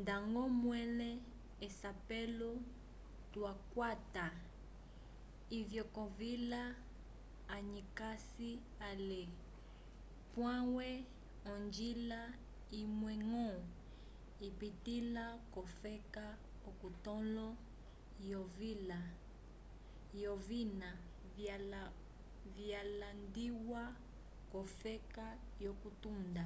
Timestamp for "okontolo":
16.68-17.46